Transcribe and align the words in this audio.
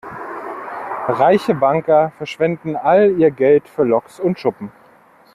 Reiche 1.09 1.53
Banker 1.53 2.11
verschwenden 2.17 2.75
all 2.75 3.15
ihr 3.19 3.29
Geld 3.29 3.69
für 3.69 3.83
Loks 3.83 4.19
und 4.19 4.39
Schuppen. 4.39 4.71